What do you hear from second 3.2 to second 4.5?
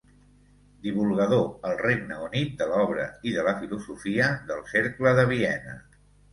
i de la filosofia